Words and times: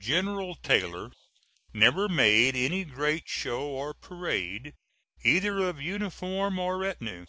General 0.00 0.56
Taylor 0.56 1.12
never 1.72 2.08
made 2.08 2.56
any 2.56 2.82
great 2.82 3.28
show 3.28 3.68
or 3.68 3.94
parade, 3.94 4.74
either 5.22 5.60
of 5.60 5.80
uniform 5.80 6.58
or 6.58 6.76
retinue. 6.78 7.24